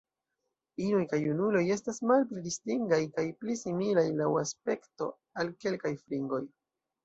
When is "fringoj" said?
6.05-6.45